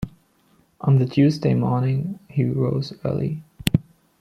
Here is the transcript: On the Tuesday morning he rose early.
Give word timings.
On 0.79 0.97
the 0.97 1.05
Tuesday 1.05 1.53
morning 1.53 2.17
he 2.27 2.43
rose 2.45 2.91
early. 3.05 3.43